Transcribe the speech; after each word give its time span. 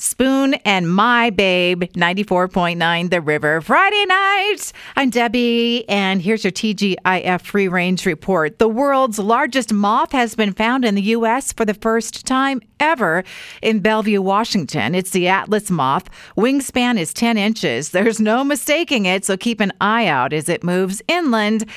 Spoon 0.00 0.54
and 0.64 0.88
My 0.88 1.28
Babe, 1.30 1.82
94.9 1.82 3.10
The 3.10 3.20
River. 3.20 3.60
Friday 3.60 4.04
night. 4.06 4.72
I'm 4.94 5.10
Debbie, 5.10 5.88
and 5.88 6.22
here's 6.22 6.44
your 6.44 6.52
TGIF 6.52 7.40
free 7.40 7.66
range 7.66 8.06
report. 8.06 8.60
The 8.60 8.68
world's 8.68 9.18
largest 9.18 9.72
moth 9.72 10.12
has 10.12 10.36
been 10.36 10.52
found 10.52 10.84
in 10.84 10.94
the 10.94 11.02
U.S. 11.02 11.52
for 11.52 11.64
the 11.64 11.74
first 11.74 12.24
time 12.26 12.60
ever 12.78 13.24
in 13.60 13.80
Bellevue, 13.80 14.22
Washington. 14.22 14.94
It's 14.94 15.10
the 15.10 15.26
Atlas 15.26 15.68
moth. 15.68 16.08
Wingspan 16.36 16.96
is 16.96 17.12
10 17.12 17.36
inches. 17.36 17.90
There's 17.90 18.20
no 18.20 18.44
mistaking 18.44 19.04
it, 19.04 19.24
so 19.24 19.36
keep 19.36 19.58
an 19.58 19.72
eye 19.80 20.06
out 20.06 20.32
as 20.32 20.48
it 20.48 20.62
moves 20.62 21.02
inland. 21.08 21.68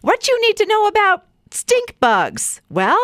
What 0.00 0.26
you 0.26 0.40
need 0.40 0.56
to 0.56 0.66
know 0.66 0.86
about 0.86 1.26
stink 1.50 1.94
bugs? 2.00 2.62
Well, 2.70 2.98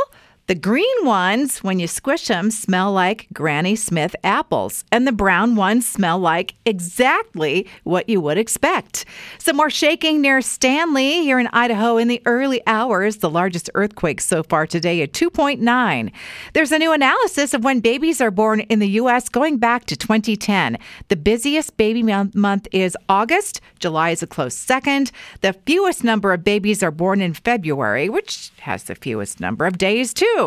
the 0.52 0.58
green 0.58 1.06
ones, 1.06 1.60
when 1.64 1.80
you 1.80 1.86
squish 1.86 2.28
them, 2.28 2.50
smell 2.50 2.92
like 2.92 3.26
Granny 3.32 3.74
Smith 3.74 4.14
apples, 4.22 4.84
and 4.92 5.06
the 5.06 5.10
brown 5.10 5.56
ones 5.56 5.86
smell 5.86 6.18
like 6.18 6.56
exactly 6.66 7.66
what 7.84 8.06
you 8.06 8.20
would 8.20 8.36
expect. 8.36 9.06
Some 9.38 9.56
more 9.56 9.70
shaking 9.70 10.20
near 10.20 10.42
Stanley 10.42 11.22
here 11.22 11.38
in 11.38 11.48
Idaho 11.54 11.96
in 11.96 12.06
the 12.08 12.20
early 12.26 12.60
hours, 12.66 13.16
the 13.16 13.30
largest 13.30 13.70
earthquake 13.74 14.20
so 14.20 14.42
far 14.42 14.66
today 14.66 15.00
at 15.00 15.14
2.9. 15.14 16.12
There's 16.52 16.70
a 16.70 16.78
new 16.78 16.92
analysis 16.92 17.54
of 17.54 17.64
when 17.64 17.80
babies 17.80 18.20
are 18.20 18.30
born 18.30 18.60
in 18.60 18.78
the 18.78 18.90
U.S. 19.00 19.30
going 19.30 19.56
back 19.56 19.86
to 19.86 19.96
2010. 19.96 20.76
The 21.08 21.16
busiest 21.16 21.78
baby 21.78 22.02
month 22.02 22.68
is 22.72 22.94
August, 23.08 23.62
July 23.78 24.10
is 24.10 24.22
a 24.22 24.26
close 24.26 24.54
second. 24.54 25.12
The 25.40 25.54
fewest 25.54 26.04
number 26.04 26.34
of 26.34 26.44
babies 26.44 26.82
are 26.82 26.90
born 26.90 27.22
in 27.22 27.32
February, 27.32 28.10
which 28.10 28.50
has 28.60 28.82
the 28.82 28.94
fewest 28.94 29.40
number 29.40 29.64
of 29.64 29.78
days, 29.78 30.12
too. 30.12 30.41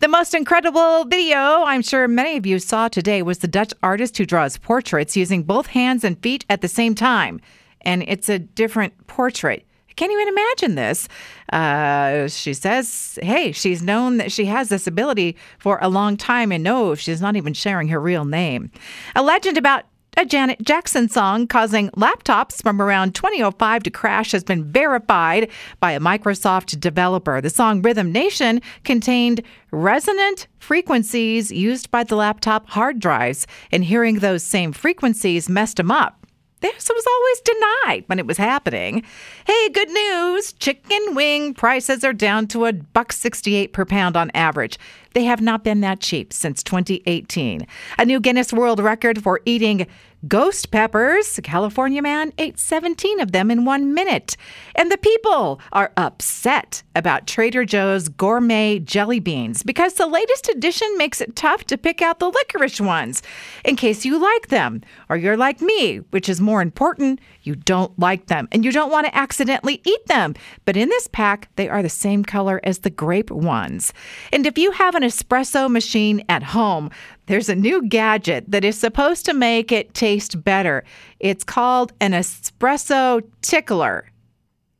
The 0.00 0.08
most 0.08 0.34
incredible 0.34 1.04
video 1.04 1.64
I'm 1.64 1.82
sure 1.82 2.08
many 2.08 2.36
of 2.36 2.46
you 2.46 2.58
saw 2.58 2.88
today 2.88 3.22
was 3.22 3.38
the 3.38 3.48
Dutch 3.48 3.72
artist 3.82 4.18
who 4.18 4.26
draws 4.26 4.58
portraits 4.58 5.16
using 5.16 5.42
both 5.42 5.68
hands 5.68 6.04
and 6.04 6.20
feet 6.22 6.44
at 6.50 6.60
the 6.60 6.68
same 6.68 6.94
time. 6.94 7.40
And 7.82 8.02
it's 8.06 8.28
a 8.28 8.38
different 8.38 9.06
portrait. 9.06 9.64
I 9.88 9.92
can't 9.94 10.12
even 10.12 10.28
imagine 10.28 10.74
this. 10.74 11.08
Uh, 11.52 12.28
she 12.28 12.52
says, 12.52 13.18
hey, 13.22 13.52
she's 13.52 13.82
known 13.82 14.16
that 14.18 14.32
she 14.32 14.46
has 14.46 14.68
this 14.68 14.86
ability 14.86 15.36
for 15.58 15.78
a 15.80 15.88
long 15.88 16.16
time, 16.16 16.52
and 16.52 16.62
no, 16.62 16.94
she's 16.94 17.20
not 17.20 17.36
even 17.36 17.54
sharing 17.54 17.88
her 17.88 18.00
real 18.00 18.24
name. 18.24 18.70
A 19.14 19.22
legend 19.22 19.56
about 19.56 19.84
a 20.18 20.24
Janet 20.24 20.62
Jackson 20.62 21.10
song 21.10 21.46
causing 21.46 21.90
laptops 21.90 22.62
from 22.62 22.80
around 22.80 23.14
2005 23.14 23.82
to 23.82 23.90
crash 23.90 24.32
has 24.32 24.42
been 24.42 24.64
verified 24.64 25.50
by 25.78 25.92
a 25.92 26.00
Microsoft 26.00 26.80
developer. 26.80 27.42
The 27.42 27.50
song 27.50 27.82
Rhythm 27.82 28.12
Nation 28.12 28.62
contained 28.82 29.42
resonant 29.70 30.46
frequencies 30.58 31.52
used 31.52 31.90
by 31.90 32.02
the 32.02 32.16
laptop 32.16 32.70
hard 32.70 32.98
drives, 32.98 33.46
and 33.70 33.84
hearing 33.84 34.20
those 34.20 34.42
same 34.42 34.72
frequencies 34.72 35.50
messed 35.50 35.76
them 35.76 35.90
up. 35.90 36.26
This 36.60 36.88
was 36.88 37.06
always 37.06 37.40
denied 37.40 38.04
when 38.06 38.18
it 38.18 38.26
was 38.26 38.38
happening. 38.38 39.04
Hey, 39.46 39.68
good 39.68 39.90
news! 39.90 40.54
Chicken 40.54 41.14
wing 41.14 41.52
prices 41.52 42.02
are 42.02 42.14
down 42.14 42.46
to 42.48 42.64
a 42.64 42.72
buck 42.72 43.12
68 43.12 43.74
per 43.74 43.84
pound 43.84 44.16
on 44.16 44.30
average. 44.30 44.78
They 45.16 45.24
have 45.24 45.40
not 45.40 45.64
been 45.64 45.80
that 45.80 46.00
cheap 46.00 46.30
since 46.30 46.62
2018. 46.62 47.66
A 47.98 48.04
new 48.04 48.20
Guinness 48.20 48.52
World 48.52 48.80
Record 48.80 49.22
for 49.22 49.40
eating 49.46 49.86
ghost 50.28 50.70
peppers. 50.70 51.38
A 51.38 51.42
California 51.42 52.02
man 52.02 52.32
ate 52.38 52.58
17 52.58 53.20
of 53.20 53.32
them 53.32 53.50
in 53.50 53.64
one 53.64 53.94
minute. 53.94 54.36
And 54.74 54.90
the 54.90 54.98
people 54.98 55.60
are 55.72 55.92
upset 55.96 56.82
about 56.94 57.26
Trader 57.26 57.64
Joe's 57.64 58.08
gourmet 58.08 58.78
jelly 58.78 59.20
beans 59.20 59.62
because 59.62 59.94
the 59.94 60.06
latest 60.06 60.48
edition 60.48 60.88
makes 60.96 61.20
it 61.20 61.36
tough 61.36 61.64
to 61.64 61.78
pick 61.78 62.02
out 62.02 62.18
the 62.18 62.30
licorice 62.30 62.80
ones 62.80 63.22
in 63.64 63.76
case 63.76 64.04
you 64.04 64.18
like 64.18 64.48
them 64.48 64.82
or 65.08 65.16
you're 65.16 65.36
like 65.36 65.60
me, 65.60 65.98
which 66.10 66.28
is 66.28 66.40
more 66.40 66.62
important, 66.62 67.20
you 67.42 67.54
don't 67.54 67.96
like 67.98 68.26
them 68.26 68.48
and 68.52 68.64
you 68.64 68.72
don't 68.72 68.90
want 68.90 69.06
to 69.06 69.16
accidentally 69.16 69.80
eat 69.84 70.06
them. 70.06 70.34
But 70.64 70.76
in 70.76 70.88
this 70.88 71.08
pack, 71.08 71.48
they 71.56 71.68
are 71.68 71.82
the 71.82 71.88
same 71.88 72.24
color 72.24 72.60
as 72.64 72.78
the 72.78 72.90
grape 72.90 73.30
ones. 73.30 73.92
And 74.32 74.46
if 74.46 74.58
you 74.58 74.72
have 74.72 74.94
an 74.94 75.02
espresso 75.06 75.70
machine 75.70 76.22
at 76.28 76.42
home, 76.42 76.90
there's 77.26 77.48
a 77.48 77.54
new 77.54 77.86
gadget 77.88 78.50
that 78.50 78.64
is 78.64 78.78
supposed 78.78 79.24
to 79.26 79.34
make 79.34 79.72
it 79.72 79.94
taste 79.94 80.44
better. 80.44 80.84
It's 81.20 81.44
called 81.44 81.92
an 82.00 82.12
espresso 82.12 83.22
tickler. 83.42 84.10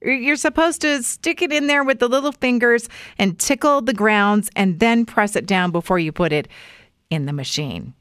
You're 0.03 0.37
supposed 0.37 0.83
to 0.83 1.03
stick 1.03 1.43
it 1.43 1.53
in 1.53 1.67
there 1.67 1.83
with 1.83 1.99
the 1.99 2.09
little 2.09 2.33
fingers 2.33 2.89
and 3.19 3.39
tickle 3.39 3.81
the 3.81 3.95
grounds 3.95 4.51
and 4.55 4.79
then 4.79 5.05
press 5.05 5.35
it 5.35 5.47
down 5.47 5.73
before 5.73 5.99
you 5.99 6.13
put 6.13 6.33
it 6.33 6.49
in 7.11 7.27
the 7.27 7.33
machine. 7.33 7.95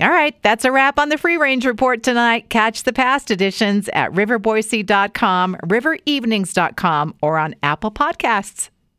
All 0.00 0.10
right, 0.10 0.40
that's 0.42 0.64
a 0.64 0.72
wrap 0.72 0.98
on 0.98 1.08
the 1.08 1.18
Free 1.18 1.36
Range 1.36 1.64
Report 1.64 2.02
tonight. 2.02 2.50
Catch 2.50 2.82
the 2.82 2.92
past 2.92 3.30
editions 3.30 3.88
at 3.92 4.10
riverboise.com, 4.12 5.56
riverevenings.com, 5.64 7.14
or 7.22 7.38
on 7.38 7.54
Apple 7.62 7.92
Podcasts. 7.92 8.70